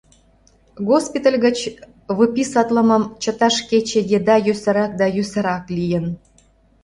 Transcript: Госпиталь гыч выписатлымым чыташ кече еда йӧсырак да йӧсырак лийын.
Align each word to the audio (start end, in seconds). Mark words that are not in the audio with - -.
Госпиталь 0.89 1.37
гыч 1.45 1.57
выписатлымым 2.17 3.03
чыташ 3.21 3.55
кече 3.69 3.99
еда 4.17 4.35
йӧсырак 4.47 4.91
да 4.99 5.05
йӧсырак 5.15 5.63
лийын. 5.77 6.05